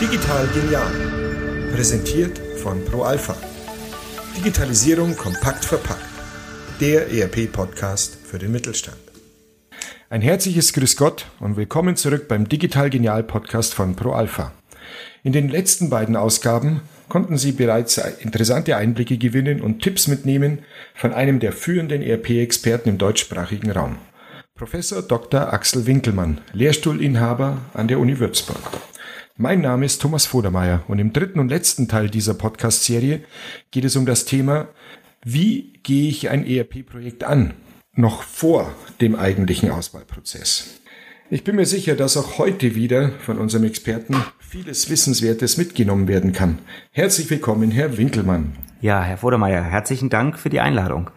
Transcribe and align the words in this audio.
Digital 0.00 0.46
genial. 0.54 0.92
Präsentiert 1.74 2.38
von 2.62 2.84
ProAlpha. 2.84 3.34
Digitalisierung 4.36 5.16
kompakt 5.16 5.64
verpackt. 5.64 6.04
Der 6.80 7.10
ERP-Podcast 7.10 8.18
für 8.24 8.38
den 8.38 8.52
Mittelstand. 8.52 8.98
Ein 10.10 10.22
herzliches 10.22 10.72
Grüß 10.72 10.96
Gott 10.96 11.26
und 11.40 11.56
willkommen 11.56 11.96
zurück 11.96 12.28
beim 12.28 12.48
Digital 12.48 12.88
Genial 12.88 13.24
Podcast 13.24 13.74
von 13.74 13.96
ProAlpha. 13.96 14.52
In 15.24 15.32
den 15.32 15.48
letzten 15.48 15.90
beiden 15.90 16.14
Ausgaben 16.14 16.82
konnten 17.08 17.36
Sie 17.36 17.50
bereits 17.50 17.98
interessante 17.98 18.76
Einblicke 18.76 19.18
gewinnen 19.18 19.60
und 19.60 19.82
Tipps 19.82 20.06
mitnehmen 20.06 20.60
von 20.94 21.12
einem 21.12 21.40
der 21.40 21.52
führenden 21.52 22.00
ERP-Experten 22.00 22.90
im 22.90 22.98
deutschsprachigen 22.98 23.72
Raum. 23.72 23.98
Professor 24.60 25.00
Dr. 25.00 25.54
Axel 25.54 25.86
Winkelmann, 25.86 26.42
Lehrstuhlinhaber 26.52 27.56
an 27.72 27.88
der 27.88 27.98
Uni 27.98 28.18
Würzburg. 28.18 28.60
Mein 29.38 29.62
Name 29.62 29.86
ist 29.86 30.02
Thomas 30.02 30.26
Vodermeier 30.26 30.82
und 30.86 30.98
im 30.98 31.14
dritten 31.14 31.40
und 31.40 31.48
letzten 31.48 31.88
Teil 31.88 32.10
dieser 32.10 32.34
Podcast-Serie 32.34 33.22
geht 33.70 33.86
es 33.86 33.96
um 33.96 34.04
das 34.04 34.26
Thema, 34.26 34.68
wie 35.24 35.80
gehe 35.82 36.10
ich 36.10 36.28
ein 36.28 36.46
ERP-Projekt 36.46 37.24
an, 37.24 37.54
noch 37.94 38.22
vor 38.22 38.70
dem 39.00 39.16
eigentlichen 39.16 39.70
Auswahlprozess. 39.70 40.82
Ich 41.30 41.42
bin 41.42 41.56
mir 41.56 41.64
sicher, 41.64 41.96
dass 41.96 42.18
auch 42.18 42.36
heute 42.36 42.74
wieder 42.74 43.12
von 43.24 43.38
unserem 43.38 43.64
Experten 43.64 44.22
vieles 44.40 44.90
Wissenswertes 44.90 45.56
mitgenommen 45.56 46.06
werden 46.06 46.34
kann. 46.34 46.58
Herzlich 46.90 47.30
willkommen, 47.30 47.70
Herr 47.70 47.96
Winkelmann. 47.96 48.58
Ja, 48.82 49.02
Herr 49.02 49.16
Vodermeier, 49.16 49.62
herzlichen 49.62 50.10
Dank 50.10 50.38
für 50.38 50.50
die 50.50 50.60
Einladung. 50.60 51.08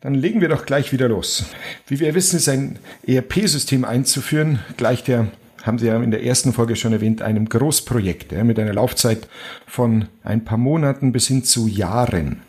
Dann 0.00 0.14
legen 0.14 0.40
wir 0.40 0.48
doch 0.48 0.64
gleich 0.64 0.92
wieder 0.92 1.08
los. 1.08 1.44
Wie 1.86 2.00
wir 2.00 2.14
wissen, 2.14 2.36
ist 2.36 2.48
ein 2.48 2.78
ERP-System 3.06 3.84
einzuführen 3.84 4.60
gleich 4.76 5.04
der 5.04 5.28
haben 5.62 5.78
Sie 5.78 5.86
ja 5.86 6.02
in 6.02 6.10
der 6.10 6.24
ersten 6.24 6.54
Folge 6.54 6.74
schon 6.74 6.94
erwähnt, 6.94 7.20
einem 7.20 7.46
Großprojekt 7.46 8.32
mit 8.44 8.58
einer 8.58 8.72
Laufzeit 8.72 9.28
von 9.66 10.06
ein 10.22 10.44
paar 10.44 10.56
Monaten 10.56 11.12
bis 11.12 11.26
hin 11.26 11.44
zu 11.44 11.66
Jahren. 11.66 12.40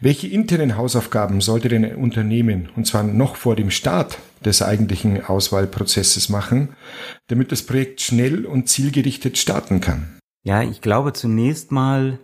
Welche 0.00 0.26
internen 0.26 0.76
Hausaufgaben 0.76 1.40
sollte 1.40 1.68
denn 1.68 1.84
ein 1.84 1.94
Unternehmen, 1.94 2.68
und 2.74 2.88
zwar 2.88 3.04
noch 3.04 3.36
vor 3.36 3.54
dem 3.54 3.70
Start 3.70 4.18
des 4.44 4.60
eigentlichen 4.60 5.24
Auswahlprozesses 5.24 6.28
machen, 6.28 6.70
damit 7.28 7.52
das 7.52 7.62
Projekt 7.62 8.00
schnell 8.00 8.44
und 8.44 8.68
zielgerichtet 8.68 9.38
starten 9.38 9.80
kann? 9.80 10.18
Ja, 10.42 10.62
ich 10.62 10.80
glaube 10.80 11.12
zunächst 11.12 11.70
mal, 11.70 12.18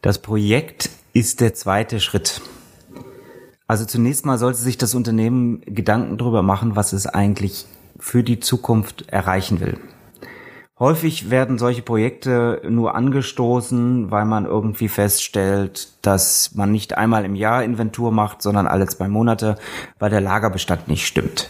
das 0.00 0.22
Projekt 0.22 0.88
ist 1.12 1.42
der 1.42 1.52
zweite 1.52 2.00
Schritt. 2.00 2.40
Also 3.70 3.84
zunächst 3.84 4.26
mal 4.26 4.36
sollte 4.36 4.58
sich 4.58 4.78
das 4.78 4.96
Unternehmen 4.96 5.60
Gedanken 5.60 6.18
darüber 6.18 6.42
machen, 6.42 6.74
was 6.74 6.92
es 6.92 7.06
eigentlich 7.06 7.66
für 8.00 8.24
die 8.24 8.40
Zukunft 8.40 9.08
erreichen 9.10 9.60
will. 9.60 9.78
Häufig 10.80 11.30
werden 11.30 11.56
solche 11.56 11.82
Projekte 11.82 12.62
nur 12.68 12.96
angestoßen, 12.96 14.10
weil 14.10 14.24
man 14.24 14.44
irgendwie 14.44 14.88
feststellt, 14.88 15.92
dass 16.02 16.52
man 16.56 16.72
nicht 16.72 16.98
einmal 16.98 17.24
im 17.24 17.36
Jahr 17.36 17.62
Inventur 17.62 18.10
macht, 18.10 18.42
sondern 18.42 18.66
alle 18.66 18.88
zwei 18.88 19.06
Monate, 19.06 19.56
weil 20.00 20.10
der 20.10 20.20
Lagerbestand 20.20 20.88
nicht 20.88 21.06
stimmt 21.06 21.48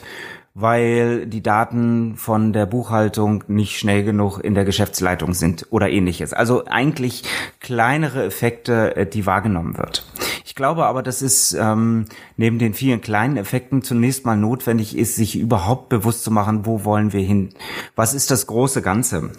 weil 0.52 1.26
die 1.26 1.42
Daten 1.42 2.16
von 2.16 2.52
der 2.52 2.66
Buchhaltung 2.66 3.44
nicht 3.46 3.78
schnell 3.78 4.02
genug 4.02 4.40
in 4.40 4.54
der 4.54 4.64
Geschäftsleitung 4.64 5.32
sind 5.32 5.66
oder 5.70 5.88
ähnliches. 5.88 6.32
Also 6.32 6.64
eigentlich 6.66 7.22
kleinere 7.60 8.24
Effekte, 8.24 8.96
äh, 8.96 9.06
die 9.06 9.26
wahrgenommen 9.26 9.78
wird. 9.78 10.04
Ich 10.44 10.54
glaube 10.54 10.86
aber, 10.86 11.02
dass 11.02 11.22
es 11.22 11.52
ähm, 11.52 12.06
neben 12.36 12.58
den 12.58 12.74
vielen 12.74 13.00
kleinen 13.00 13.36
Effekten 13.36 13.82
zunächst 13.82 14.24
mal 14.24 14.36
notwendig 14.36 14.96
ist, 14.96 15.16
sich 15.16 15.38
überhaupt 15.38 15.88
bewusst 15.88 16.24
zu 16.24 16.30
machen, 16.30 16.66
wo 16.66 16.84
wollen 16.84 17.12
wir 17.12 17.22
hin? 17.22 17.50
Was 17.96 18.14
ist 18.14 18.30
das 18.30 18.46
große 18.46 18.82
Ganze? 18.82 19.30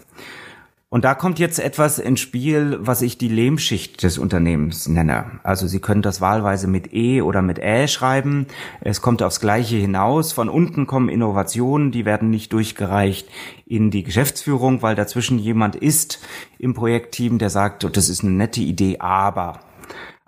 Und 0.93 1.05
da 1.05 1.15
kommt 1.15 1.39
jetzt 1.39 1.57
etwas 1.57 1.99
ins 1.99 2.19
Spiel, 2.19 2.77
was 2.81 3.01
ich 3.01 3.17
die 3.17 3.29
Lehmschicht 3.29 4.03
des 4.03 4.17
Unternehmens 4.17 4.89
nenne. 4.89 5.39
Also 5.41 5.65
Sie 5.65 5.79
können 5.79 6.01
das 6.01 6.19
wahlweise 6.19 6.67
mit 6.67 6.93
E 6.93 7.21
oder 7.21 7.41
mit 7.41 7.59
Ä 7.59 7.87
schreiben. 7.87 8.45
Es 8.81 9.01
kommt 9.01 9.23
aufs 9.23 9.39
Gleiche 9.39 9.77
hinaus. 9.77 10.33
Von 10.33 10.49
unten 10.49 10.87
kommen 10.87 11.07
Innovationen, 11.07 11.93
die 11.93 12.03
werden 12.03 12.29
nicht 12.29 12.51
durchgereicht 12.51 13.29
in 13.65 13.89
die 13.89 14.03
Geschäftsführung, 14.03 14.81
weil 14.81 14.95
dazwischen 14.95 15.39
jemand 15.39 15.77
ist 15.77 16.19
im 16.59 16.73
Projektteam, 16.73 17.37
der 17.37 17.49
sagt, 17.49 17.95
das 17.95 18.09
ist 18.09 18.21
eine 18.21 18.33
nette 18.33 18.59
Idee, 18.59 18.97
aber 18.99 19.61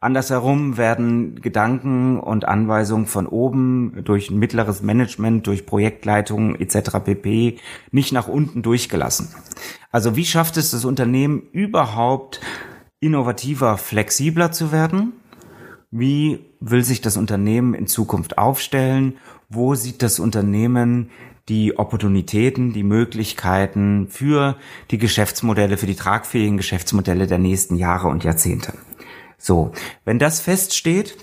Andersherum 0.04 0.78
werden 0.78 1.42
Gedanken 1.42 2.20
und 2.20 2.46
Anweisungen 2.46 3.06
von 3.06 3.26
oben 3.26 4.04
durch 4.04 4.32
mittleres 4.32 4.82
Management, 4.82 5.48
durch 5.48 5.66
Projektleitungen 5.66 6.60
etc. 6.60 7.00
pp. 7.04 7.58
nicht 7.92 8.12
nach 8.12 8.28
unten 8.28 8.62
durchgelassen. 8.62 9.30
Also 9.92 10.16
wie 10.16 10.26
schafft 10.26 10.58
es 10.58 10.72
das 10.72 10.86
Unternehmen 10.86 11.42
überhaupt 11.52 12.42
innovativer, 13.00 13.78
flexibler 13.78 14.52
zu 14.52 14.72
werden? 14.72 15.14
Wie 15.92 16.40
will 16.60 16.84
sich 16.84 17.02
das 17.02 17.18
Unternehmen 17.18 17.74
in 17.74 17.88
Zukunft 17.88 18.38
aufstellen? 18.38 19.18
Wo 19.50 19.76
sieht 19.76 20.02
das 20.02 20.20
Unternehmen 20.20 21.12
die 21.50 21.78
Opportunitäten, 21.78 22.74
die 22.74 22.84
Möglichkeiten 22.84 24.08
für 24.10 24.56
die 24.92 24.98
Geschäftsmodelle, 24.98 25.78
für 25.78 25.86
die 25.86 25.96
tragfähigen 25.96 26.58
Geschäftsmodelle 26.58 27.28
der 27.28 27.38
nächsten 27.38 27.76
Jahre 27.76 28.08
und 28.08 28.24
Jahrzehnte? 28.24 28.74
So, 29.44 29.74
wenn 30.06 30.20
das 30.20 30.40
feststeht, 30.40 31.18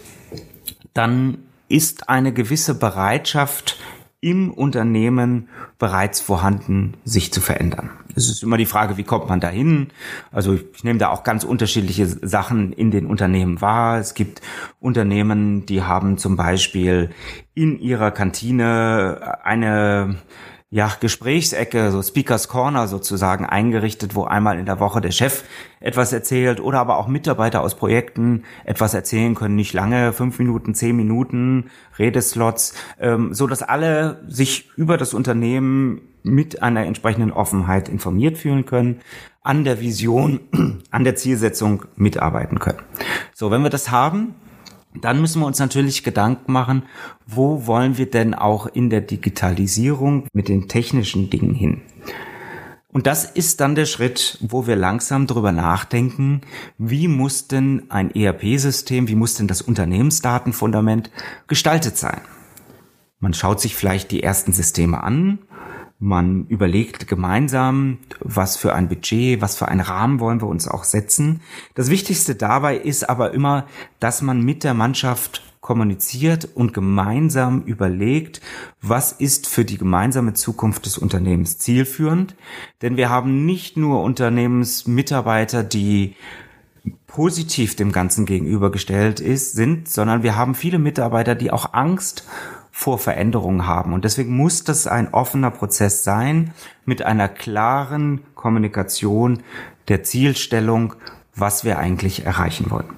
dann 0.93 1.39
ist 1.69 2.11
eine 2.11 2.35
gewisse 2.35 2.75
Bereitschaft 2.79 3.81
im 4.21 4.53
Unternehmen 4.53 5.49
bereits 5.79 6.21
vorhanden, 6.21 6.99
sich 7.07 7.33
zu 7.33 7.41
verändern. 7.41 7.89
Es 8.15 8.29
ist 8.29 8.43
immer 8.43 8.59
die 8.59 8.67
Frage, 8.67 8.99
wie 8.99 9.05
kommt 9.05 9.31
man 9.31 9.41
dahin? 9.41 9.89
Also 10.33 10.53
ich 10.53 10.85
nehme 10.85 10.99
da 10.99 11.09
auch 11.09 11.25
ganz 11.25 11.45
unterschiedliche 11.45 12.07
Sachen 12.07 12.75
in 12.75 12.91
den 12.91 13.07
Unternehmen 13.07 13.63
wahr. 13.63 13.99
Es 13.99 14.13
gibt 14.13 14.43
Unternehmen, 14.81 15.65
die 15.65 15.83
haben 15.83 16.19
zum 16.19 16.37
Beispiel 16.37 17.09
in 17.55 17.79
ihrer 17.79 18.11
Kantine 18.11 19.39
eine 19.45 20.17
ja, 20.73 20.93
Gesprächsecke, 21.01 21.91
so 21.91 22.01
Speakers 22.01 22.47
Corner 22.47 22.87
sozusagen 22.87 23.45
eingerichtet, 23.45 24.15
wo 24.15 24.23
einmal 24.23 24.57
in 24.57 24.67
der 24.67 24.79
Woche 24.79 25.01
der 25.01 25.11
Chef 25.11 25.43
etwas 25.81 26.13
erzählt 26.13 26.61
oder 26.61 26.79
aber 26.79 26.99
auch 26.99 27.09
Mitarbeiter 27.09 27.61
aus 27.61 27.75
Projekten 27.75 28.45
etwas 28.65 28.95
erzählen 28.95 29.35
können, 29.35 29.57
nicht 29.57 29.73
lange, 29.73 30.13
fünf 30.13 30.39
Minuten, 30.39 30.77
zehn 30.77 30.95
Minuten, 30.95 31.71
Redeslots, 31.99 32.75
ähm, 33.01 33.35
so 33.35 33.49
dass 33.49 33.63
alle 33.63 34.23
sich 34.29 34.71
über 34.77 34.97
das 34.97 35.13
Unternehmen 35.13 36.03
mit 36.23 36.63
einer 36.63 36.87
entsprechenden 36.87 37.33
Offenheit 37.33 37.89
informiert 37.89 38.39
fühlen 38.39 38.65
können, 38.65 39.01
an 39.43 39.65
der 39.65 39.81
Vision, 39.81 40.39
an 40.93 41.03
der 41.03 41.17
Zielsetzung 41.17 41.87
mitarbeiten 41.97 42.61
können. 42.61 42.79
So, 43.35 43.51
wenn 43.51 43.63
wir 43.63 43.71
das 43.71 43.91
haben, 43.91 44.37
dann 44.95 45.21
müssen 45.21 45.41
wir 45.41 45.47
uns 45.47 45.59
natürlich 45.59 46.03
Gedanken 46.03 46.53
machen, 46.53 46.83
wo 47.27 47.67
wollen 47.67 47.97
wir 47.97 48.11
denn 48.11 48.35
auch 48.35 48.67
in 48.67 48.91
der 48.91 49.01
Digitalisierung 49.01 50.27
mit 50.33 50.49
den 50.49 50.69
technischen 50.69 51.31
Dingen 51.31 51.55
hin? 51.55 51.83
Und 52.93 53.07
das 53.07 53.25
ist 53.25 53.61
dann 53.61 53.77
der 53.77 53.87
Schritt, 53.87 54.39
wo 54.41 54.67
wir 54.67 54.75
langsam 54.75 55.29
darüber 55.29 55.53
nachdenken, 55.53 56.41
wie 56.77 57.07
muss 57.07 57.47
denn 57.47 57.85
ein 57.89 58.13
ERP-System, 58.13 59.07
wie 59.07 59.15
muss 59.15 59.35
denn 59.35 59.47
das 59.47 59.63
Unternehmensdatenfundament 59.63 61.11
gestaltet 61.47 61.97
sein? 61.97 62.21
Man 63.21 63.35
schaut 63.35 63.61
sich 63.61 63.77
vielleicht 63.77 64.11
die 64.11 64.23
ersten 64.23 64.53
Systeme 64.53 65.05
an 65.05 65.39
man 66.01 66.47
überlegt 66.47 67.07
gemeinsam, 67.07 67.99
was 68.21 68.57
für 68.57 68.75
ein 68.75 68.89
Budget, 68.89 69.43
was 69.43 69.55
für 69.57 69.69
einen 69.69 69.83
Rahmen 69.83 70.19
wollen 70.19 70.41
wir 70.41 70.49
uns 70.49 70.67
auch 70.67 70.85
setzen. 70.85 71.43
Das 71.75 71.91
Wichtigste 71.91 72.35
dabei 72.35 72.77
ist 72.77 73.09
aber 73.09 73.33
immer, 73.33 73.67
dass 74.01 74.23
man 74.23 74.43
mit 74.43 74.65
der 74.65 74.73
Mannschaft 74.73 75.43
kommuniziert 75.61 76.49
und 76.55 76.73
gemeinsam 76.73 77.63
überlegt, 77.65 78.41
was 78.81 79.13
ist 79.13 79.47
für 79.47 79.67
die 79.67 79.77
gemeinsame 79.77 80.33
Zukunft 80.33 80.87
des 80.87 80.97
Unternehmens 80.97 81.59
zielführend. 81.59 82.35
Denn 82.81 82.97
wir 82.97 83.11
haben 83.11 83.45
nicht 83.45 83.77
nur 83.77 84.03
Unternehmensmitarbeiter, 84.03 85.63
die 85.63 86.17
positiv 87.07 87.77
dem 87.77 87.93
Ganzen 87.93 88.25
gegenübergestellt 88.25 89.21
ist, 89.21 89.53
sind, 89.53 89.89
sondern 89.89 90.23
wir 90.23 90.35
haben 90.35 90.55
viele 90.55 90.79
Mitarbeiter, 90.79 91.35
die 91.35 91.51
auch 91.51 91.75
Angst 91.75 92.25
vor 92.81 92.99
Veränderungen 92.99 93.67
haben. 93.67 93.93
Und 93.93 94.07
deswegen 94.07 94.35
muss 94.35 94.65
das 94.65 94.87
ein 94.87 95.13
offener 95.13 95.51
Prozess 95.51 96.03
sein 96.03 96.55
mit 96.87 97.03
einer 97.03 97.29
klaren 97.29 98.23
Kommunikation 98.35 99.43
der 99.89 100.03
Zielstellung, 100.03 100.95
was 101.35 101.63
wir 101.63 101.79
eigentlich 101.79 102.25
erreichen 102.25 102.71
wollen. 102.71 102.97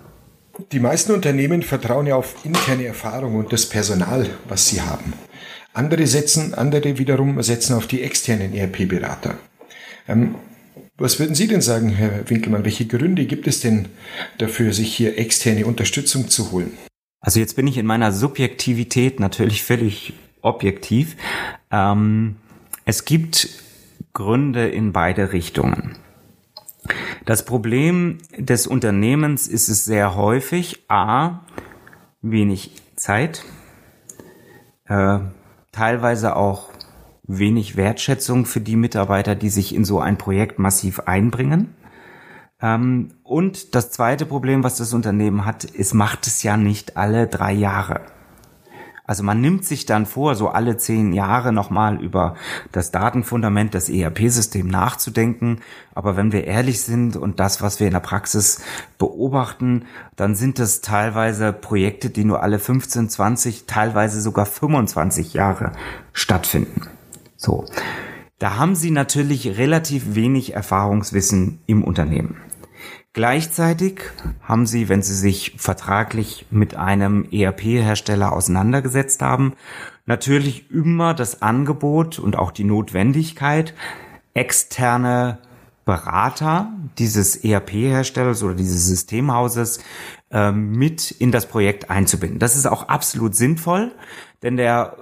Die 0.70 0.78
meisten 0.78 1.10
Unternehmen 1.10 1.62
vertrauen 1.62 2.06
ja 2.06 2.14
auf 2.14 2.36
interne 2.44 2.86
Erfahrung 2.86 3.34
und 3.34 3.52
das 3.52 3.68
Personal, 3.68 4.30
was 4.48 4.68
sie 4.68 4.80
haben. 4.80 5.14
Andere 5.72 6.06
setzen, 6.06 6.54
andere 6.54 6.98
wiederum 6.98 7.42
setzen 7.42 7.74
auf 7.74 7.88
die 7.88 8.02
externen 8.02 8.54
ERP-Berater. 8.54 9.34
Ähm, 10.06 10.36
was 10.96 11.18
würden 11.18 11.34
Sie 11.34 11.48
denn 11.48 11.60
sagen, 11.60 11.88
Herr 11.88 12.30
Winkelmann? 12.30 12.64
Welche 12.64 12.86
Gründe 12.86 13.26
gibt 13.26 13.48
es 13.48 13.58
denn 13.58 13.88
dafür, 14.38 14.72
sich 14.72 14.94
hier 14.94 15.18
externe 15.18 15.66
Unterstützung 15.66 16.28
zu 16.28 16.52
holen? 16.52 16.78
Also 17.22 17.38
jetzt 17.38 17.54
bin 17.54 17.68
ich 17.68 17.78
in 17.78 17.86
meiner 17.86 18.12
Subjektivität 18.12 19.20
natürlich 19.20 19.62
völlig 19.62 20.12
objektiv. 20.42 21.16
Ähm, 21.70 22.36
Es 22.84 23.04
gibt 23.04 23.48
Gründe 24.12 24.68
in 24.68 24.92
beide 24.92 25.32
Richtungen. 25.32 25.96
Das 27.24 27.44
Problem 27.44 28.18
des 28.36 28.66
Unternehmens 28.66 29.46
ist 29.46 29.68
es 29.68 29.84
sehr 29.84 30.16
häufig, 30.16 30.82
a, 30.88 31.40
wenig 32.22 32.72
Zeit, 32.96 33.44
äh, 34.86 35.20
teilweise 35.70 36.34
auch 36.34 36.70
wenig 37.22 37.76
Wertschätzung 37.76 38.46
für 38.46 38.60
die 38.60 38.74
Mitarbeiter, 38.74 39.36
die 39.36 39.48
sich 39.48 39.72
in 39.72 39.84
so 39.84 40.00
ein 40.00 40.18
Projekt 40.18 40.58
massiv 40.58 40.98
einbringen. 41.00 41.72
Ähm, 42.62 43.10
und 43.24 43.74
das 43.74 43.90
zweite 43.90 44.24
Problem, 44.24 44.62
was 44.62 44.76
das 44.76 44.94
Unternehmen 44.94 45.44
hat, 45.44 45.66
es 45.76 45.92
macht 45.92 46.26
es 46.26 46.42
ja 46.42 46.56
nicht 46.56 46.96
alle 46.96 47.26
drei 47.26 47.52
Jahre. 47.52 48.00
Also 49.04 49.24
man 49.24 49.40
nimmt 49.40 49.64
sich 49.64 49.84
dann 49.84 50.06
vor, 50.06 50.36
so 50.36 50.48
alle 50.48 50.76
zehn 50.76 51.12
Jahre 51.12 51.52
nochmal 51.52 52.00
über 52.00 52.36
das 52.70 52.92
Datenfundament 52.92 53.74
des 53.74 53.88
ERP-Systems 53.88 54.70
nachzudenken. 54.70 55.60
Aber 55.92 56.16
wenn 56.16 56.30
wir 56.30 56.44
ehrlich 56.44 56.82
sind 56.82 57.16
und 57.16 57.40
das, 57.40 57.60
was 57.60 57.80
wir 57.80 57.88
in 57.88 57.94
der 57.94 58.00
Praxis 58.00 58.62
beobachten, 58.98 59.86
dann 60.14 60.36
sind 60.36 60.60
das 60.60 60.82
teilweise 60.82 61.52
Projekte, 61.52 62.10
die 62.10 62.24
nur 62.24 62.42
alle 62.44 62.60
15, 62.60 63.08
20, 63.08 63.66
teilweise 63.66 64.20
sogar 64.20 64.46
25 64.46 65.34
Jahre 65.34 65.72
stattfinden. 66.12 66.86
So. 67.36 67.66
Da 68.38 68.56
haben 68.56 68.74
Sie 68.74 68.90
natürlich 68.90 69.58
relativ 69.58 70.14
wenig 70.14 70.54
Erfahrungswissen 70.54 71.60
im 71.66 71.84
Unternehmen. 71.84 72.36
Gleichzeitig 73.14 74.00
haben 74.42 74.64
Sie, 74.64 74.88
wenn 74.88 75.02
Sie 75.02 75.14
sich 75.14 75.54
vertraglich 75.58 76.46
mit 76.50 76.76
einem 76.76 77.28
ERP-Hersteller 77.30 78.32
auseinandergesetzt 78.32 79.20
haben, 79.20 79.52
natürlich 80.06 80.70
immer 80.70 81.12
das 81.12 81.42
Angebot 81.42 82.18
und 82.18 82.36
auch 82.36 82.52
die 82.52 82.64
Notwendigkeit, 82.64 83.74
externe 84.32 85.38
Berater 85.84 86.72
dieses 86.98 87.36
ERP-Herstellers 87.36 88.42
oder 88.42 88.54
dieses 88.54 88.86
Systemhauses 88.86 89.80
äh, 90.30 90.50
mit 90.50 91.10
in 91.10 91.32
das 91.32 91.46
Projekt 91.46 91.90
einzubinden. 91.90 92.38
Das 92.38 92.56
ist 92.56 92.66
auch 92.66 92.88
absolut 92.88 93.34
sinnvoll, 93.34 93.92
denn 94.42 94.56
der 94.56 94.96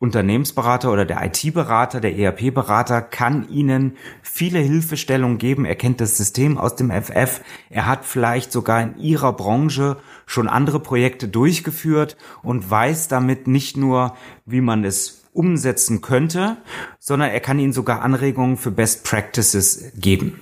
Unternehmensberater 0.00 0.92
oder 0.92 1.04
der 1.04 1.24
IT-Berater, 1.24 2.00
der 2.00 2.16
ERP-Berater 2.16 3.02
kann 3.02 3.48
Ihnen 3.48 3.96
viele 4.22 4.60
Hilfestellungen 4.60 5.38
geben. 5.38 5.64
Er 5.64 5.74
kennt 5.74 6.00
das 6.00 6.16
System 6.16 6.56
aus 6.56 6.76
dem 6.76 6.90
FF. 6.92 7.40
Er 7.68 7.86
hat 7.86 8.04
vielleicht 8.04 8.52
sogar 8.52 8.80
in 8.80 8.96
Ihrer 8.98 9.32
Branche 9.32 9.96
schon 10.24 10.46
andere 10.46 10.78
Projekte 10.78 11.26
durchgeführt 11.26 12.16
und 12.44 12.70
weiß 12.70 13.08
damit 13.08 13.48
nicht 13.48 13.76
nur, 13.76 14.14
wie 14.46 14.60
man 14.60 14.84
es 14.84 15.24
umsetzen 15.32 16.00
könnte, 16.00 16.58
sondern 17.00 17.30
er 17.30 17.40
kann 17.40 17.58
Ihnen 17.58 17.72
sogar 17.72 18.02
Anregungen 18.02 18.56
für 18.56 18.70
Best 18.70 19.04
Practices 19.04 19.92
geben. 19.96 20.40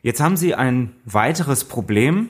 Jetzt 0.00 0.20
haben 0.20 0.36
Sie 0.36 0.54
ein 0.54 0.92
weiteres 1.04 1.64
Problem, 1.64 2.28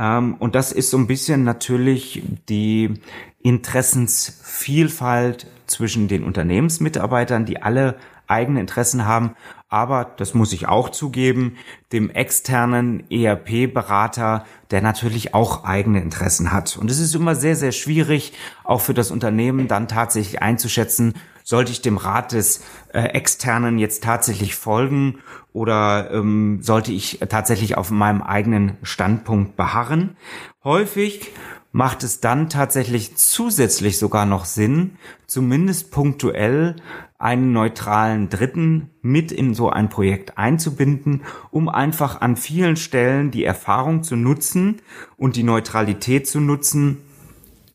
ähm, 0.00 0.36
und 0.38 0.54
das 0.54 0.72
ist 0.72 0.90
so 0.90 0.96
ein 0.96 1.06
bisschen 1.06 1.44
natürlich 1.44 2.22
die 2.48 2.94
Interessensvielfalt 3.42 5.46
zwischen 5.66 6.08
den 6.08 6.24
Unternehmensmitarbeitern, 6.24 7.46
die 7.46 7.62
alle 7.62 7.96
eigene 8.26 8.60
Interessen 8.60 9.06
haben, 9.06 9.34
aber, 9.72 10.10
das 10.16 10.34
muss 10.34 10.52
ich 10.52 10.66
auch 10.66 10.88
zugeben, 10.88 11.56
dem 11.92 12.10
externen 12.10 13.08
ERP-Berater, 13.08 14.44
der 14.72 14.82
natürlich 14.82 15.32
auch 15.32 15.62
eigene 15.62 16.02
Interessen 16.02 16.52
hat. 16.52 16.76
Und 16.76 16.90
es 16.90 16.98
ist 16.98 17.14
immer 17.14 17.36
sehr, 17.36 17.54
sehr 17.54 17.70
schwierig, 17.70 18.32
auch 18.64 18.80
für 18.80 18.94
das 18.94 19.12
Unternehmen 19.12 19.68
dann 19.68 19.86
tatsächlich 19.86 20.42
einzuschätzen, 20.42 21.14
sollte 21.44 21.70
ich 21.70 21.82
dem 21.82 21.98
Rat 21.98 22.32
des 22.32 22.64
äh, 22.92 23.00
Externen 23.00 23.78
jetzt 23.78 24.02
tatsächlich 24.02 24.56
folgen 24.56 25.20
oder 25.52 26.10
ähm, 26.12 26.58
sollte 26.62 26.92
ich 26.92 27.20
tatsächlich 27.28 27.76
auf 27.76 27.92
meinem 27.92 28.22
eigenen 28.22 28.76
Standpunkt 28.82 29.54
beharren. 29.54 30.16
Häufig 30.64 31.30
macht 31.72 32.02
es 32.02 32.20
dann 32.20 32.48
tatsächlich 32.48 33.16
zusätzlich 33.16 33.98
sogar 33.98 34.26
noch 34.26 34.44
Sinn, 34.44 34.96
zumindest 35.26 35.90
punktuell 35.90 36.76
einen 37.18 37.52
neutralen 37.52 38.28
Dritten 38.28 38.90
mit 39.02 39.30
in 39.30 39.54
so 39.54 39.70
ein 39.70 39.88
Projekt 39.88 40.38
einzubinden, 40.38 41.22
um 41.50 41.68
einfach 41.68 42.20
an 42.20 42.36
vielen 42.36 42.76
Stellen 42.76 43.30
die 43.30 43.44
Erfahrung 43.44 44.02
zu 44.02 44.16
nutzen 44.16 44.80
und 45.16 45.36
die 45.36 45.42
Neutralität 45.42 46.26
zu 46.26 46.40
nutzen, 46.40 46.98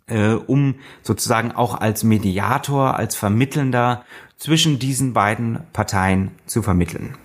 äh, 0.07 0.33
um 0.33 0.75
sozusagen 1.03 1.51
auch 1.51 1.79
als 1.79 2.03
Mediator, 2.03 2.97
als 2.97 3.15
Vermittelnder 3.15 4.03
zwischen 4.35 4.79
diesen 4.79 5.13
beiden 5.13 5.59
Parteien 5.71 6.31
zu 6.45 6.61
vermitteln. 6.61 7.15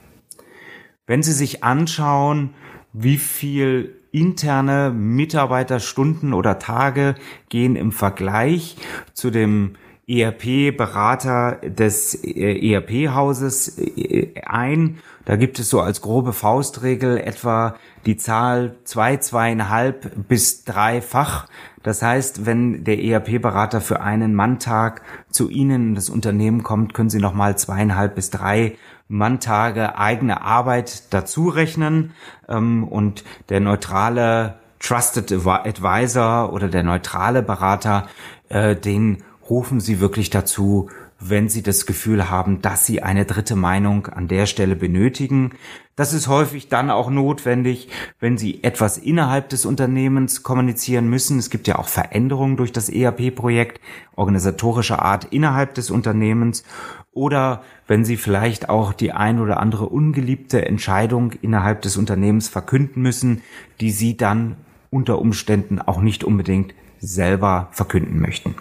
Wenn 1.07 1.23
Sie 1.23 1.33
sich 1.33 1.65
anschauen, 1.65 2.55
wie 2.93 3.19
viel 3.19 4.00
interne 4.13 4.91
Mitarbeiterstunden 4.91 6.33
oder 6.33 6.59
Tage 6.59 7.15
gehen 7.49 7.77
im 7.77 7.93
Vergleich 7.93 8.77
zu 9.13 9.31
dem 9.31 9.77
ERP-Berater 10.11 11.61
des 11.63 12.15
äh, 12.25 12.73
ERP-Hauses 12.73 13.79
äh, 13.79 14.33
ein. 14.45 14.99
Da 15.25 15.37
gibt 15.37 15.61
es 15.61 15.71
so 15.71 15.81
als 15.81 16.01
grobe 16.01 16.33
Faustregel 16.33 17.19
etwa 17.19 17.77
die 18.07 18.17
Zahl 18.17 18.77
zwei, 18.83 19.19
zweieinhalb 19.19 20.27
bis 20.27 20.65
dreifach. 20.65 21.47
Das 21.85 22.03
heißt, 22.03 22.45
wenn 22.45 22.83
der 22.83 23.03
ERP-Berater 23.03 23.81
für 23.81 24.01
einen 24.01 24.35
Manntag 24.35 25.03
zu 25.31 25.49
Ihnen 25.49 25.91
in 25.91 25.95
das 25.95 26.11
Unternehmen 26.11 26.65
kommt, 26.65 26.93
können 26.93 27.11
Sie 27.11 27.21
nochmal 27.21 27.57
zweieinhalb 27.57 28.17
bis 28.17 28.31
drei 28.31 28.77
Manntage 29.11 29.99
eigene 29.99 30.41
Arbeit 30.43 31.13
dazu 31.13 31.49
rechnen 31.49 32.15
ähm, 32.49 32.85
und 32.85 33.25
der 33.49 33.59
neutrale 33.59 34.61
Trusted 34.79 35.33
Advisor 35.47 36.53
oder 36.53 36.69
der 36.69 36.85
neutrale 36.85 37.43
Berater, 37.43 38.09
äh, 38.49 38.77
den 38.77 39.25
rufen 39.51 39.81
Sie 39.81 40.01
wirklich 40.01 40.31
dazu, 40.31 40.89
wenn 41.19 41.49
Sie 41.49 41.63
das 41.63 41.85
Gefühl 41.85 42.31
haben, 42.31 42.63
dass 42.63 42.87
Sie 42.87 43.03
eine 43.03 43.27
dritte 43.27 43.57
Meinung 43.57 44.07
an 44.07 44.29
der 44.29 44.47
Stelle 44.47 44.77
benötigen. 44.77 45.51
Das 45.97 46.15
ist 46.15 46.29
häufig 46.29 46.69
dann 46.69 46.91
auch 46.91 47.11
notwendig, 47.11 47.89
wenn 48.21 48.39
Sie 48.39 48.65
etwas 48.65 48.97
innerhalb 48.97 49.51
des 49.51 49.67
Unternehmens 49.67 50.43
kommunizieren 50.43 51.11
müssen. 51.11 51.39
Es 51.39 51.51
gibt 51.51 51.67
ja 51.69 51.79
auch 51.79 51.89
Veränderungen 51.89 52.57
durch 52.57 52.73
das 52.73 52.89
ERP-Projekt, 52.89 53.81
organisatorischer 54.17 55.03
Art 55.03 55.27
innerhalb 55.27 55.75
des 55.75 55.91
Unternehmens 55.91 56.65
oder 57.13 57.63
wenn 57.87 58.05
Sie 58.05 58.17
vielleicht 58.17 58.69
auch 58.69 58.93
die 58.93 59.13
ein 59.13 59.41
oder 59.41 59.61
andere 59.61 59.87
ungeliebte 59.87 60.65
Entscheidung 60.65 61.33
innerhalb 61.43 61.83
des 61.83 61.97
Unternehmens 61.97 62.49
verkünden 62.49 63.03
müssen, 63.03 63.43
die 63.81 63.91
Sie 63.91 64.17
dann 64.17 64.57
unter 64.91 65.19
Umständen 65.19 65.81
auch 65.81 66.01
nicht 66.01 66.25
unbedingt 66.25 66.75
selber 67.01 67.69
verkünden 67.73 68.21
möchten. 68.21 68.55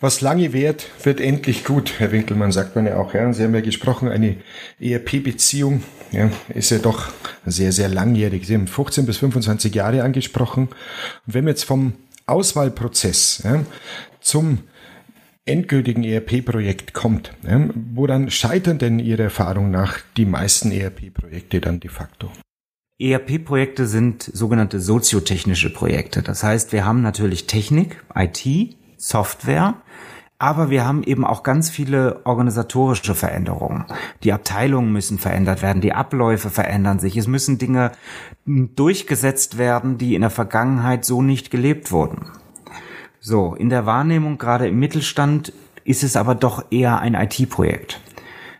Was 0.00 0.22
lange 0.22 0.54
währt, 0.54 0.88
wird 1.04 1.20
endlich 1.20 1.64
gut, 1.64 1.98
Herr 1.98 2.10
Winkelmann, 2.10 2.52
sagt 2.52 2.74
man 2.74 2.86
ja 2.86 2.96
auch. 2.96 3.12
Ja. 3.12 3.30
Sie 3.34 3.44
haben 3.44 3.54
ja 3.54 3.60
gesprochen, 3.60 4.08
eine 4.08 4.36
ERP-Beziehung 4.80 5.82
ja, 6.10 6.30
ist 6.48 6.70
ja 6.70 6.78
doch 6.78 7.12
sehr, 7.44 7.72
sehr 7.72 7.88
langjährig. 7.88 8.46
Sie 8.46 8.54
haben 8.54 8.66
15 8.66 9.04
bis 9.04 9.18
25 9.18 9.74
Jahre 9.74 10.02
angesprochen. 10.02 10.68
Und 11.26 11.34
wenn 11.34 11.44
wir 11.44 11.50
jetzt 11.50 11.64
vom 11.64 11.92
Auswahlprozess 12.24 13.42
ja, 13.44 13.62
zum 14.20 14.60
endgültigen 15.44 16.02
ERP-Projekt 16.02 16.94
kommt, 16.94 17.32
ja, 17.46 17.68
woran 17.94 18.30
scheitern 18.30 18.78
denn 18.78 19.00
Ihrer 19.00 19.24
Erfahrung 19.24 19.70
nach 19.70 19.98
die 20.16 20.24
meisten 20.24 20.72
ERP-Projekte 20.72 21.60
dann 21.60 21.78
de 21.78 21.90
facto? 21.90 22.30
ERP-Projekte 22.98 23.86
sind 23.86 24.22
sogenannte 24.22 24.80
soziotechnische 24.80 25.70
Projekte. 25.70 26.22
Das 26.22 26.42
heißt, 26.42 26.72
wir 26.72 26.86
haben 26.86 27.02
natürlich 27.02 27.46
Technik, 27.46 28.02
IT, 28.14 28.76
Software, 29.00 29.74
aber 30.38 30.70
wir 30.70 30.86
haben 30.86 31.02
eben 31.02 31.24
auch 31.24 31.42
ganz 31.42 31.70
viele 31.70 32.20
organisatorische 32.24 33.14
Veränderungen. 33.14 33.86
Die 34.22 34.32
Abteilungen 34.32 34.92
müssen 34.92 35.18
verändert 35.18 35.62
werden, 35.62 35.80
die 35.80 35.92
Abläufe 35.92 36.50
verändern 36.50 36.98
sich. 36.98 37.16
Es 37.16 37.26
müssen 37.26 37.58
Dinge 37.58 37.92
durchgesetzt 38.46 39.58
werden, 39.58 39.98
die 39.98 40.14
in 40.14 40.20
der 40.20 40.30
Vergangenheit 40.30 41.04
so 41.04 41.22
nicht 41.22 41.50
gelebt 41.50 41.92
wurden. 41.92 42.26
So, 43.20 43.54
in 43.54 43.68
der 43.68 43.84
Wahrnehmung 43.86 44.38
gerade 44.38 44.68
im 44.68 44.78
Mittelstand 44.78 45.52
ist 45.84 46.02
es 46.02 46.16
aber 46.16 46.34
doch 46.34 46.66
eher 46.70 47.00
ein 47.00 47.14
IT-Projekt. 47.14 48.00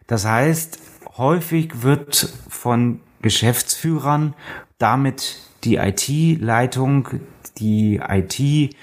Das 0.06 0.26
heißt, 0.26 0.78
häufig 1.16 1.82
wird 1.82 2.32
von 2.48 3.00
Geschäftsführern 3.22 4.34
damit 4.78 5.38
die 5.64 5.76
IT-Leitung, 5.76 7.08
die 7.58 8.00
IT 8.06 8.74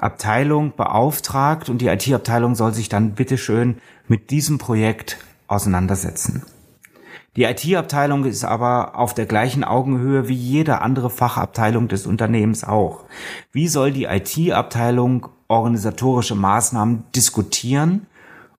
Abteilung 0.00 0.74
beauftragt 0.76 1.68
und 1.68 1.80
die 1.80 1.88
IT-Abteilung 1.88 2.54
soll 2.54 2.74
sich 2.74 2.88
dann 2.88 3.14
bitteschön 3.14 3.78
mit 4.08 4.30
diesem 4.30 4.58
Projekt 4.58 5.18
auseinandersetzen. 5.46 6.42
Die 7.36 7.44
IT-Abteilung 7.44 8.24
ist 8.24 8.44
aber 8.44 8.96
auf 8.96 9.12
der 9.12 9.26
gleichen 9.26 9.64
Augenhöhe 9.64 10.28
wie 10.28 10.34
jede 10.34 10.80
andere 10.82 11.10
Fachabteilung 11.10 11.88
des 11.88 12.06
Unternehmens 12.06 12.62
auch. 12.62 13.04
Wie 13.50 13.66
soll 13.66 13.90
die 13.90 14.04
IT-Abteilung 14.04 15.28
organisatorische 15.48 16.34
Maßnahmen 16.34 17.04
diskutieren 17.14 18.06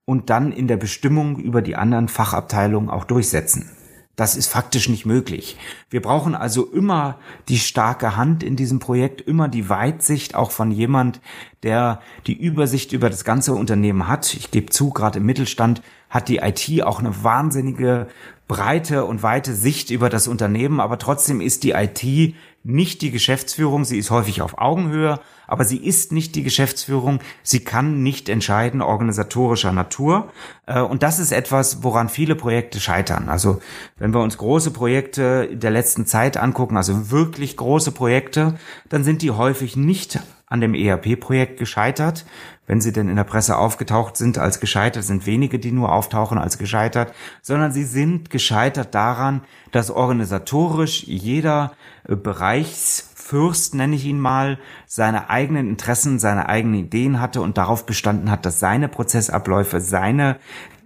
und 0.06 0.30
dann 0.30 0.52
in 0.52 0.68
der 0.68 0.78
Bestimmung 0.78 1.38
über 1.38 1.62
die 1.62 1.76
anderen 1.76 2.08
Fachabteilungen 2.08 2.90
auch 2.90 3.06
durchsetzen. 3.06 3.70
Das 4.16 4.38
ist 4.38 4.48
faktisch 4.48 4.88
nicht 4.88 5.06
möglich. 5.06 5.58
Wir 5.90 6.02
brauchen 6.02 6.36
also 6.36 6.66
immer 6.66 7.20
die 7.50 7.58
starke 7.58 8.16
Hand 8.16 8.44
in 8.44 8.56
diesem 8.56 8.80
Projekt, 8.80 9.22
immer 9.22 9.50
die 9.50 9.68
Weitsicht 9.68 10.36
auch 10.36 10.52
von 10.52 10.72
jemand, 10.72 11.20
der 11.64 12.02
die 12.26 12.40
Übersicht 12.40 12.94
über 12.94 13.10
das 13.10 13.26
ganze 13.26 13.54
Unternehmen 13.54 14.08
hat. 14.08 14.34
Ich 14.34 14.52
gebe 14.52 14.70
zu, 14.70 14.92
gerade 14.92 15.20
im 15.20 15.26
Mittelstand 15.26 15.82
hat 16.16 16.30
die 16.30 16.38
IT 16.38 16.82
auch 16.84 17.00
eine 17.00 17.26
wahnsinnige 17.26 18.08
breite 18.48 19.04
und 19.04 19.22
weite 19.22 19.54
Sicht 19.54 19.90
über 19.90 20.08
das 20.10 20.30
Unternehmen, 20.30 20.80
aber 20.80 20.98
trotzdem 20.98 21.42
ist 21.42 21.64
die 21.64 21.72
IT 21.72 22.36
nicht 22.64 23.02
die 23.02 23.12
Geschäftsführung, 23.12 23.84
sie 23.84 23.98
ist 23.98 24.12
häufig 24.12 24.42
auf 24.42 24.58
Augenhöhe, 24.58 25.20
aber 25.46 25.66
sie 25.66 25.78
ist 25.78 26.14
nicht 26.14 26.34
die 26.36 26.44
Geschäftsführung, 26.44 27.20
sie 27.44 27.60
kann 27.66 28.02
nicht 28.02 28.30
entscheiden 28.30 28.82
organisatorischer 28.82 29.74
Natur. 29.74 30.32
Äh, 30.68 30.80
und 30.80 31.04
das 31.04 31.20
ist 31.20 31.34
etwas, 31.34 31.84
woran 31.84 32.08
viele 32.08 32.36
Projekte 32.36 32.80
scheitern. 32.80 33.28
Also 33.28 33.60
wenn 33.98 34.14
wir 34.14 34.22
uns 34.22 34.38
große 34.38 34.72
Projekte 34.72 35.50
der 35.54 35.72
letzten 35.72 36.06
Zeit 36.06 36.38
angucken, 36.38 36.78
also 36.78 37.12
wirklich 37.12 37.58
große 37.58 37.92
Projekte, 37.92 38.58
dann 38.88 39.04
sind 39.04 39.22
die 39.22 39.32
häufig 39.32 39.76
nicht 39.76 40.20
an 40.48 40.62
dem 40.62 40.74
ERP-Projekt 40.74 41.58
gescheitert. 41.58 42.26
Wenn 42.68 42.82
sie 42.82 42.92
denn 42.92 43.10
in 43.10 43.16
der 43.16 43.24
Presse 43.24 43.58
aufgetaucht 43.58 44.18
sind 44.18 44.38
als 44.38 44.60
gescheitert, 44.60 45.04
sind 45.04 45.26
wenige, 45.26 45.60
die 45.60 45.72
nur 45.72 45.92
auftauchen 45.92 46.38
als 46.38 46.58
gescheitert, 46.58 47.14
sondern 47.42 47.72
sie 47.72 47.84
sind 47.84 48.30
gescheitert 48.30 48.96
daran, 48.96 49.42
dass 49.72 49.92
organisatorisch 49.92 51.04
jeder 51.04 51.74
äh, 52.08 52.16
Bereichsfürst, 52.16 53.76
nenne 53.76 53.96
ich 53.96 54.06
ihn 54.06 54.20
mal, 54.20 54.58
seine 54.88 55.30
eigenen 55.30 55.70
Interessen, 55.70 56.18
seine 56.18 56.50
eigenen 56.50 56.86
Ideen 56.86 57.20
hatte 57.22 57.42
und 57.42 57.58
darauf 57.58 57.86
bestanden 57.86 58.32
hat, 58.32 58.46
dass 58.46 58.60
seine 58.60 58.88
Prozessabläufe, 58.88 59.80
seine 59.80 60.38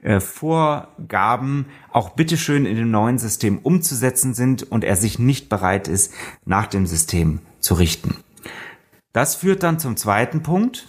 äh, 0.01 0.19
Vorgaben 0.19 1.65
auch 1.91 2.11
bitteschön 2.11 2.65
in 2.65 2.75
dem 2.75 2.91
neuen 2.91 3.17
System 3.17 3.59
umzusetzen 3.59 4.33
sind 4.33 4.63
und 4.63 4.83
er 4.83 4.95
sich 4.95 5.19
nicht 5.19 5.49
bereit 5.49 5.87
ist, 5.87 6.13
nach 6.45 6.67
dem 6.67 6.85
System 6.87 7.39
zu 7.59 7.73
richten. 7.73 8.17
Das 9.19 9.35
führt 9.35 9.63
dann 9.63 9.79
zum 9.79 9.97
zweiten 9.97 10.43
Punkt, 10.43 10.87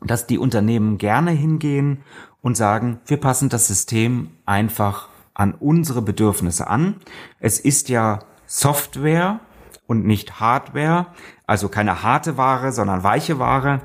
dass 0.00 0.28
die 0.28 0.38
Unternehmen 0.38 0.98
gerne 0.98 1.32
hingehen 1.32 2.04
und 2.40 2.56
sagen, 2.56 3.00
wir 3.06 3.16
passen 3.16 3.48
das 3.48 3.66
System 3.66 4.30
einfach 4.44 5.08
an 5.34 5.52
unsere 5.52 6.00
Bedürfnisse 6.00 6.68
an. 6.68 6.94
Es 7.40 7.58
ist 7.58 7.88
ja 7.88 8.20
Software 8.46 9.40
und 9.88 10.06
nicht 10.06 10.38
Hardware, 10.38 11.08
also 11.48 11.68
keine 11.68 12.04
harte 12.04 12.36
Ware, 12.36 12.70
sondern 12.70 13.02
weiche 13.02 13.40
Ware 13.40 13.80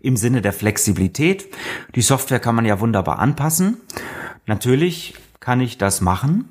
im 0.00 0.16
Sinne 0.16 0.40
der 0.40 0.54
Flexibilität. 0.54 1.46
Die 1.94 2.00
Software 2.00 2.40
kann 2.40 2.54
man 2.54 2.64
ja 2.64 2.80
wunderbar 2.80 3.18
anpassen. 3.18 3.82
Natürlich 4.46 5.14
kann 5.40 5.60
ich 5.60 5.76
das 5.76 6.00
machen, 6.00 6.50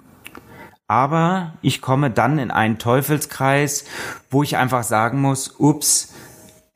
aber 0.88 1.54
ich 1.64 1.82
komme 1.82 2.12
dann 2.12 2.38
in 2.38 2.52
einen 2.52 2.78
Teufelskreis, 2.78 3.86
wo 4.30 4.44
ich 4.44 4.56
einfach 4.56 4.84
sagen 4.84 5.20
muss, 5.20 5.56
ups, 5.58 6.14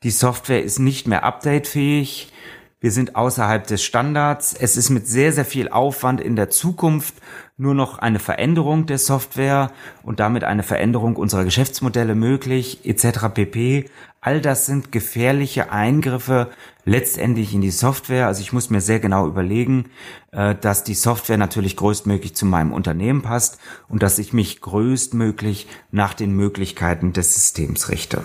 die 0.02 0.10
Software 0.10 0.62
ist 0.62 0.78
nicht 0.78 1.06
mehr 1.06 1.24
updatefähig. 1.24 2.32
Wir 2.80 2.90
sind 2.90 3.14
außerhalb 3.14 3.66
des 3.66 3.82
Standards. 3.84 4.54
Es 4.54 4.76
ist 4.76 4.90
mit 4.90 5.06
sehr, 5.06 5.32
sehr 5.32 5.44
viel 5.44 5.68
Aufwand 5.68 6.20
in 6.20 6.34
der 6.34 6.50
Zukunft 6.50 7.14
nur 7.56 7.74
noch 7.74 7.98
eine 7.98 8.18
Veränderung 8.18 8.86
der 8.86 8.98
Software 8.98 9.70
und 10.02 10.20
damit 10.20 10.44
eine 10.44 10.62
Veränderung 10.62 11.16
unserer 11.16 11.44
Geschäftsmodelle 11.44 12.14
möglich, 12.14 12.80
etc. 12.84 13.28
pp. 13.32 13.90
All 14.20 14.40
das 14.40 14.66
sind 14.66 14.92
gefährliche 14.92 15.72
Eingriffe 15.72 16.48
letztendlich 16.84 17.54
in 17.54 17.60
die 17.60 17.70
Software. 17.70 18.26
Also 18.28 18.40
ich 18.40 18.52
muss 18.52 18.70
mir 18.70 18.80
sehr 18.80 19.00
genau 19.00 19.26
überlegen, 19.26 19.86
äh, 20.30 20.54
dass 20.54 20.84
die 20.84 20.94
Software 20.94 21.38
natürlich 21.38 21.76
größtmöglich 21.76 22.34
zu 22.34 22.46
meinem 22.46 22.72
Unternehmen 22.72 23.22
passt 23.22 23.58
und 23.88 24.02
dass 24.02 24.18
ich 24.18 24.32
mich 24.32 24.60
größtmöglich 24.60 25.66
nach 25.90 26.14
den 26.14 26.36
Möglichkeiten 26.36 27.12
des 27.12 27.34
Systems 27.34 27.88
richte. 27.88 28.22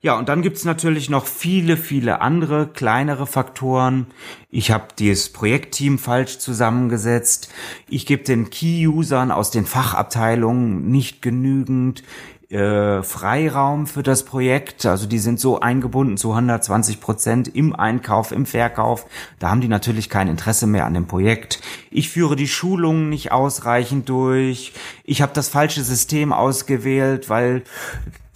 Ja, 0.00 0.16
und 0.16 0.28
dann 0.28 0.42
gibt's 0.42 0.64
natürlich 0.64 1.10
noch 1.10 1.26
viele, 1.26 1.76
viele 1.76 2.20
andere 2.20 2.68
kleinere 2.68 3.26
Faktoren. 3.26 4.06
Ich 4.54 4.70
habe 4.70 4.88
dieses 4.98 5.32
Projektteam 5.32 5.98
falsch 5.98 6.38
zusammengesetzt. 6.38 7.48
Ich 7.88 8.04
gebe 8.04 8.22
den 8.22 8.50
Key-Usern 8.50 9.30
aus 9.30 9.50
den 9.50 9.64
Fachabteilungen 9.64 10.90
nicht 10.90 11.22
genügend 11.22 12.02
äh, 12.50 13.02
Freiraum 13.02 13.86
für 13.86 14.02
das 14.02 14.26
Projekt. 14.26 14.84
Also 14.84 15.06
die 15.06 15.20
sind 15.20 15.40
so 15.40 15.60
eingebunden 15.60 16.18
zu 16.18 16.32
120 16.32 17.00
Prozent 17.00 17.48
im 17.48 17.74
Einkauf, 17.74 18.30
im 18.30 18.44
Verkauf. 18.44 19.06
Da 19.38 19.48
haben 19.48 19.62
die 19.62 19.68
natürlich 19.68 20.10
kein 20.10 20.28
Interesse 20.28 20.66
mehr 20.66 20.84
an 20.84 20.92
dem 20.92 21.06
Projekt. 21.06 21.62
Ich 21.90 22.10
führe 22.10 22.36
die 22.36 22.46
Schulungen 22.46 23.08
nicht 23.08 23.32
ausreichend 23.32 24.10
durch. 24.10 24.74
Ich 25.04 25.22
habe 25.22 25.32
das 25.32 25.48
falsche 25.48 25.82
System 25.82 26.30
ausgewählt, 26.34 27.30
weil 27.30 27.62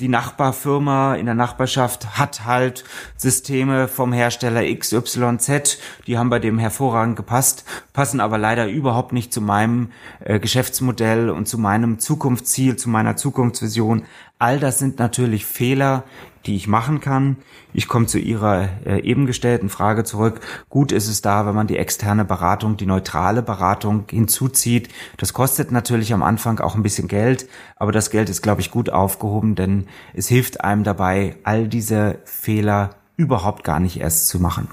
die 0.00 0.08
Nachbarfirma 0.08 1.14
in 1.14 1.24
der 1.24 1.34
Nachbarschaft 1.34 2.18
hat 2.18 2.44
halt 2.44 2.84
Systeme 3.16 3.88
vom 3.88 4.12
Hersteller 4.12 4.62
XYZ, 4.62 5.78
die 6.06 6.18
haben 6.18 6.28
bei 6.28 6.38
dem 6.38 6.58
hervorragend 6.58 7.16
gepasst, 7.16 7.64
passen 7.94 8.20
aber 8.20 8.36
leider 8.36 8.68
überhaupt 8.68 9.14
nicht 9.14 9.32
zu 9.32 9.40
meinem 9.40 9.90
äh, 10.20 10.38
Geschäftsmodell 10.38 11.30
und 11.30 11.48
zu 11.48 11.56
meinem 11.56 11.98
Zukunftsziel, 11.98 12.76
zu 12.76 12.90
meiner 12.90 13.16
Zukunftsvision. 13.16 14.04
All 14.38 14.60
das 14.60 14.78
sind 14.78 14.98
natürlich 14.98 15.46
Fehler, 15.46 16.04
die 16.44 16.56
ich 16.56 16.68
machen 16.68 17.00
kann. 17.00 17.38
Ich 17.72 17.88
komme 17.88 18.06
zu 18.06 18.18
Ihrer 18.18 18.68
äh, 18.84 19.00
eben 19.00 19.26
gestellten 19.26 19.70
Frage 19.70 20.04
zurück. 20.04 20.40
Gut 20.68 20.92
ist 20.92 21.08
es 21.08 21.22
da, 21.22 21.46
wenn 21.46 21.54
man 21.54 21.66
die 21.66 21.78
externe 21.78 22.24
Beratung, 22.24 22.76
die 22.76 22.86
neutrale 22.86 23.42
Beratung 23.42 24.04
hinzuzieht. 24.10 24.90
Das 25.16 25.32
kostet 25.32 25.72
natürlich 25.72 26.12
am 26.12 26.22
Anfang 26.22 26.60
auch 26.60 26.74
ein 26.74 26.82
bisschen 26.82 27.08
Geld, 27.08 27.48
aber 27.76 27.92
das 27.92 28.10
Geld 28.10 28.28
ist, 28.28 28.42
glaube 28.42 28.60
ich, 28.60 28.70
gut 28.70 28.90
aufgehoben, 28.90 29.54
denn 29.54 29.86
es 30.12 30.28
hilft 30.28 30.60
einem 30.62 30.84
dabei, 30.84 31.36
all 31.42 31.66
diese 31.66 32.18
Fehler 32.24 32.90
überhaupt 33.16 33.64
gar 33.64 33.80
nicht 33.80 34.00
erst 34.00 34.28
zu 34.28 34.38
machen. 34.38 34.68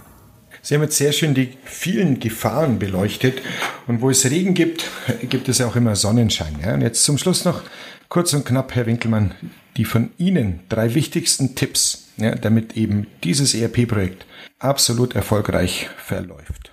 Sie 0.66 0.76
haben 0.76 0.82
jetzt 0.82 0.96
sehr 0.96 1.12
schön 1.12 1.34
die 1.34 1.58
vielen 1.66 2.22
Gefahren 2.22 2.80
beleuchtet. 2.80 3.42
Und 3.86 4.00
wo 4.00 4.10
es 4.10 4.24
Regen 4.24 4.54
gibt, 4.54 4.90
gibt 5.30 5.50
es 5.50 5.60
auch 5.60 5.76
immer 5.76 5.98
Sonnenschein. 5.98 6.56
Ja? 6.64 6.74
Und 6.74 6.82
jetzt 6.82 7.04
zum 7.04 7.18
Schluss 7.18 7.44
noch 7.44 7.62
kurz 8.14 8.32
und 8.34 8.46
knapp, 8.46 8.76
Herr 8.76 8.86
Winkelmann, 8.86 9.32
die 9.76 9.86
von 9.86 10.12
Ihnen 10.20 10.60
drei 10.70 10.94
wichtigsten 10.94 11.56
Tipps, 11.56 12.10
ja, 12.18 12.36
damit 12.36 12.78
eben 12.78 13.08
dieses 13.24 13.56
ERP-Projekt 13.56 14.28
absolut 14.60 15.16
erfolgreich 15.16 15.90
verläuft. 15.98 16.72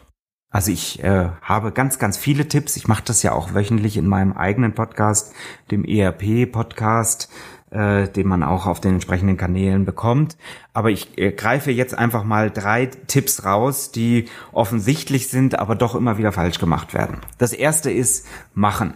Also 0.51 0.71
ich 0.71 1.03
äh, 1.03 1.31
habe 1.41 1.73
ganz, 1.73 1.99
ganz 1.99 2.19
viele 2.19 2.47
Tipps. 2.47 2.77
Ich 2.77 2.89
mache 2.89 3.05
das 3.07 3.23
ja 3.23 3.33
auch 3.33 3.55
wöchentlich 3.55 3.97
in 3.97 4.07
meinem 4.07 4.35
eigenen 4.35 4.75
Podcast, 4.75 5.33
dem 5.71 5.87
ERP-Podcast, 5.87 7.31
äh, 7.71 8.07
den 8.07 8.29
man 8.29 8.43
auch 8.43 8.67
auf 8.67 8.83
den 8.83 8.95
entsprechenden 8.95 9.39
Kanälen 9.39 9.87
bekommt. 9.87 10.37
Aber 10.75 10.91
ich 10.91 11.17
äh, 11.17 11.33
greife 11.33 11.71
jetzt 11.71 11.97
einfach 11.97 12.23
mal 12.23 12.51
drei 12.51 12.85
Tipps 12.85 13.47
raus, 13.47 13.93
die 13.93 14.27
offensichtlich 14.53 15.29
sind, 15.29 15.59
aber 15.59 15.75
doch 15.75 15.95
immer 15.95 16.19
wieder 16.19 16.33
falsch 16.33 16.59
gemacht 16.59 16.93
werden. 16.93 17.23
Das 17.39 17.55
erste 17.55 17.91
ist 17.91 18.27
machen. 18.53 18.93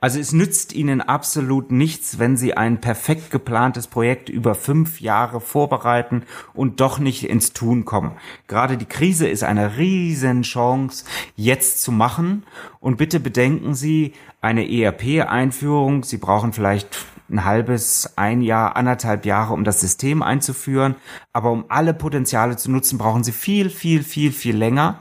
Also 0.00 0.18
es 0.18 0.32
nützt 0.32 0.72
Ihnen 0.72 1.00
absolut 1.00 1.70
nichts, 1.70 2.18
wenn 2.18 2.36
Sie 2.36 2.56
ein 2.56 2.80
perfekt 2.80 3.30
geplantes 3.30 3.86
Projekt 3.86 4.28
über 4.28 4.54
fünf 4.54 5.00
Jahre 5.00 5.40
vorbereiten 5.40 6.24
und 6.54 6.80
doch 6.80 6.98
nicht 6.98 7.28
ins 7.28 7.52
Tun 7.52 7.84
kommen. 7.84 8.12
Gerade 8.48 8.76
die 8.76 8.86
Krise 8.86 9.28
ist 9.28 9.44
eine 9.44 9.76
riesen 9.76 10.42
Chance, 10.42 11.04
jetzt 11.36 11.82
zu 11.82 11.92
machen. 11.92 12.44
Und 12.80 12.96
bitte 12.96 13.20
bedenken 13.20 13.74
Sie 13.74 14.12
eine 14.40 14.68
ERP-Einführung. 14.68 16.02
Sie 16.02 16.18
brauchen 16.18 16.52
vielleicht 16.52 17.06
ein 17.30 17.44
halbes, 17.44 18.12
ein 18.16 18.42
Jahr, 18.42 18.76
anderthalb 18.76 19.24
Jahre, 19.24 19.54
um 19.54 19.64
das 19.64 19.80
System 19.80 20.22
einzuführen. 20.22 20.96
Aber 21.32 21.50
um 21.50 21.64
alle 21.68 21.94
Potenziale 21.94 22.56
zu 22.56 22.70
nutzen, 22.70 22.98
brauchen 22.98 23.24
Sie 23.24 23.32
viel, 23.32 23.70
viel, 23.70 24.02
viel, 24.02 24.32
viel 24.32 24.56
länger. 24.56 24.98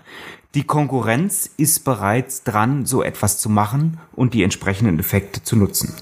Die 0.53 0.65
Konkurrenz 0.65 1.49
ist 1.55 1.85
bereits 1.85 2.43
dran, 2.43 2.85
so 2.85 3.01
etwas 3.03 3.39
zu 3.39 3.49
machen 3.49 3.99
und 4.11 4.33
die 4.33 4.43
entsprechenden 4.43 4.99
Effekte 4.99 5.41
zu 5.41 5.55
nutzen. 5.55 5.95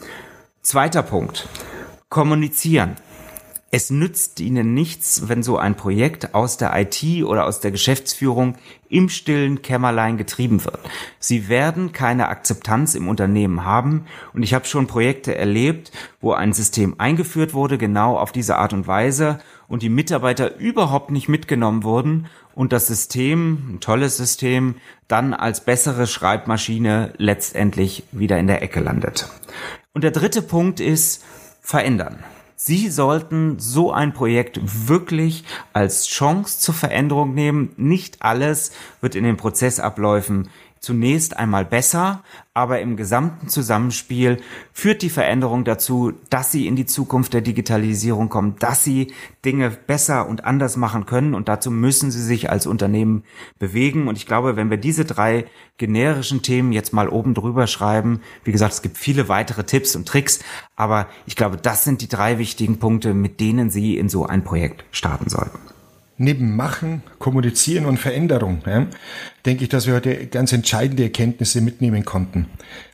Zweiter 0.64 1.04
Punkt. 1.04 1.48
Kommunizieren. 2.10 2.96
Es 3.70 3.92
nützt 3.92 4.40
Ihnen 4.40 4.74
nichts, 4.74 5.30
wenn 5.30 5.44
so 5.44 5.60
ein 5.60 5.76
Projekt 5.76 6.34
aus 6.34 6.58
der 6.58 6.76
IT 6.76 7.24
oder 7.24 7.46
aus 7.46 7.60
der 7.60 7.70
Geschäftsführung 7.70 8.56
im 8.90 9.10
stillen 9.10 9.62
Kämmerlein 9.62 10.18
getrieben 10.18 10.66
wird. 10.66 10.80
Sie 11.20 11.48
werden 11.48 11.92
keine 11.92 12.30
Akzeptanz 12.30 12.96
im 12.96 13.08
Unternehmen 13.08 13.66
haben 13.66 14.06
und 14.34 14.42
ich 14.42 14.56
habe 14.56 14.66
schon 14.66 14.88
Projekte 14.88 15.36
erlebt, 15.36 15.92
wo 16.20 16.34
ein 16.34 16.54
System 16.54 16.96
eingeführt 16.98 17.54
wurde, 17.54 17.78
genau 17.78 18.18
auf 18.18 18.32
diese 18.32 18.58
Art 18.58 18.74
und 18.74 18.88
Weise 18.88 19.38
und 19.70 19.84
die 19.84 19.90
Mitarbeiter 19.90 20.58
überhaupt 20.58 21.12
nicht 21.12 21.30
mitgenommen 21.30 21.84
wurden 21.84 22.28
und 22.54 22.74
das 22.74 22.88
System, 22.88 23.76
ein 23.76 23.80
tolles 23.80 24.18
System, 24.18 24.76
dann 25.08 25.34
als 25.34 25.64
bessere 25.64 26.08
Schreibmaschine 26.08 27.14
letztendlich 27.18 28.04
wieder 28.12 28.38
in 28.38 28.48
der 28.48 28.62
Ecke 28.62 28.82
landet. 28.82 29.30
Und 29.94 30.04
der 30.04 30.12
dritte 30.12 30.42
Punkt 30.42 30.80
ist 30.82 31.24
verändern. 31.62 32.24
Sie 32.62 32.90
sollten 32.90 33.58
so 33.58 33.94
ein 33.94 34.12
Projekt 34.12 34.60
wirklich 34.90 35.46
als 35.72 36.08
Chance 36.08 36.60
zur 36.60 36.74
Veränderung 36.74 37.34
nehmen. 37.34 37.72
Nicht 37.78 38.22
alles 38.22 38.74
wird 39.00 39.16
in 39.16 39.24
den 39.24 39.38
Prozessabläufen 39.38 40.50
zunächst 40.80 41.38
einmal 41.38 41.66
besser, 41.66 42.24
aber 42.54 42.82
im 42.82 42.98
gesamten 42.98 43.50
Zusammenspiel 43.50 44.42
führt 44.74 45.02
die 45.02 45.10
Veränderung 45.10 45.64
dazu, 45.64 46.14
dass 46.30 46.52
sie 46.52 46.68
in 46.68 46.76
die 46.76 46.86
Zukunft 46.86 47.34
der 47.34 47.42
Digitalisierung 47.42 48.30
kommen, 48.30 48.56
dass 48.60 48.84
sie 48.84 49.14
Dinge 49.46 49.70
besser 49.70 50.28
und 50.28 50.46
anders 50.46 50.78
machen 50.78 51.06
können 51.06 51.36
und 51.36 51.48
dazu 51.48 51.72
müssen 51.72 52.12
sie 52.12 52.22
sich 52.22 52.50
als 52.50 52.68
Unternehmen 52.68 53.24
bewegen. 53.60 54.08
Und 54.08 54.18
ich 54.18 54.26
glaube, 54.26 54.56
wenn 54.56 54.70
wir 54.70 54.78
diese 54.78 55.06
drei 55.06 55.46
generischen 55.78 56.42
Themen 56.42 56.72
jetzt 56.72 56.94
mal 56.94 57.10
oben 57.10 57.34
drüber 57.34 57.68
schreiben, 57.68 58.22
wie 58.44 58.52
gesagt, 58.52 58.74
es 58.74 58.82
gibt 58.82 58.98
viele 58.98 59.30
weitere 59.30 59.64
Tipps 59.64 59.96
und 59.96 60.08
Tricks, 60.08 60.40
aber 60.76 61.08
ich 61.26 61.36
glaube, 61.36 61.58
das 61.58 61.84
sind 61.84 62.02
die 62.02 62.10
drei 62.10 62.38
wichtigen 62.38 62.80
Punkte, 62.80 63.14
mit 63.14 63.40
denen 63.40 63.70
Sie 63.70 63.98
in 63.98 64.10
so 64.10 64.26
ein 64.26 64.44
Projekt 64.44 64.84
starten 64.92 65.30
sollten 65.30 65.60
neben 66.20 66.56
Machen, 66.56 67.02
Kommunizieren 67.18 67.86
und 67.86 67.98
Veränderung, 67.98 68.62
ja, 68.68 68.86
denke 69.46 69.64
ich, 69.64 69.70
dass 69.70 69.88
wir 69.88 69.96
heute 69.96 70.28
ganz 70.28 70.54
entscheidende 70.54 71.04
Erkenntnisse 71.04 71.62
mitnehmen 71.62 72.06
konnten. 72.06 72.46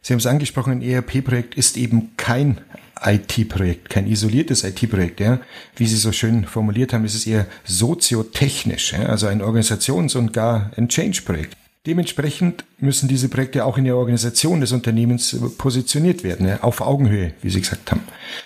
Sie 0.01 0.13
haben 0.13 0.19
es 0.19 0.27
angesprochen, 0.27 0.73
ein 0.73 0.81
ERP-Projekt 0.81 1.55
ist 1.55 1.75
eben 1.75 2.11
kein 2.15 2.61
IT-Projekt, 3.03 3.89
kein 3.89 4.07
isoliertes 4.07 4.63
IT-Projekt. 4.63 5.19
Ja. 5.19 5.39
Wie 5.75 5.85
Sie 5.85 5.97
so 5.97 6.11
schön 6.11 6.45
formuliert 6.45 6.93
haben, 6.93 7.03
ist 7.03 7.15
es 7.15 7.27
eher 7.27 7.45
soziotechnisch, 7.65 8.93
ja, 8.93 9.03
also 9.07 9.27
ein 9.27 9.41
Organisations- 9.41 10.15
und 10.15 10.31
gar 10.31 10.71
ein 10.77 10.87
Change-Projekt. 10.87 11.57
Dementsprechend 11.85 12.65
müssen 12.79 13.07
diese 13.07 13.29
Projekte 13.29 13.63
auch 13.63 13.77
in 13.77 13.85
der 13.85 13.95
Organisation 13.95 14.59
des 14.59 14.71
Unternehmens 14.71 15.37
positioniert 15.57 16.23
werden, 16.23 16.59
auf 16.61 16.81
Augenhöhe, 16.81 17.33
wie 17.41 17.49
Sie 17.51 17.61
gesagt 17.61 17.91
haben. 17.91 18.01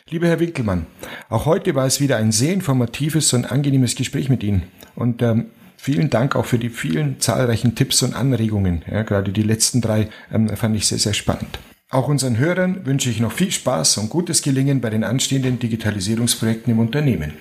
Lieber 0.10 0.28
Herr 0.28 0.42
Winkelmann, 0.42 0.88
auch 1.30 1.46
heute 1.46 1.74
war 1.74 1.86
es 1.86 2.02
wieder 2.02 2.18
ein 2.18 2.34
sehr 2.34 2.54
informatives 2.54 3.32
und 3.34 3.50
angenehmes 3.50 3.96
Gespräch 3.96 4.28
mit 4.28 4.44
Ihnen. 4.44 4.64
Und 4.96 5.22
ähm, 5.22 5.46
vielen 5.78 6.10
Dank 6.10 6.36
auch 6.36 6.46
für 6.46 6.60
die 6.60 6.70
vielen 6.70 7.22
zahlreichen 7.22 7.76
Tipps 7.76 8.04
und 8.04 8.14
Anregungen. 8.14 8.84
Ja, 8.92 9.04
gerade 9.04 9.32
die 9.32 9.44
letzten 9.44 9.80
drei 9.80 10.10
ähm, 10.34 10.50
fand 10.50 10.76
ich 10.76 10.88
sehr, 10.88 11.00
sehr 11.00 11.14
spannend. 11.14 11.60
Auch 11.92 12.08
unseren 12.10 12.38
Hörern 12.38 12.86
wünsche 12.86 13.10
ich 13.10 13.20
noch 13.20 13.32
viel 13.32 13.52
Spaß 13.52 13.98
und 13.98 14.10
gutes 14.10 14.42
Gelingen 14.42 14.82
bei 14.82 14.90
den 14.90 15.04
anstehenden 15.04 15.60
Digitalisierungsprojekten 15.60 16.74
im 16.74 16.80
Unternehmen. 16.80 17.34